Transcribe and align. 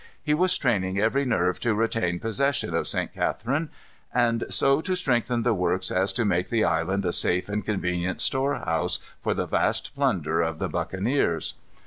He 0.23 0.33
was 0.33 0.51
straining 0.51 0.99
every 0.99 1.25
nerve 1.25 1.59
to 1.59 1.75
retain 1.75 2.19
possession 2.19 2.73
of 2.73 2.87
St. 2.87 3.13
Catharine, 3.13 3.69
and 4.11 4.45
so 4.49 4.81
to 4.81 4.95
strengthen 4.95 5.43
the 5.43 5.53
works 5.53 5.91
as 5.91 6.11
to 6.13 6.25
make 6.25 6.49
the 6.49 6.63
island 6.63 7.05
a 7.05 7.11
safe 7.13 7.47
and 7.47 7.63
convenient 7.63 8.19
store 8.19 8.55
house 8.55 8.97
for 9.21 9.35
the 9.35 9.45
vast 9.45 9.93
plunder 9.93 10.41
of 10.41 10.57
the 10.57 10.69
buccaneers. 10.69 11.53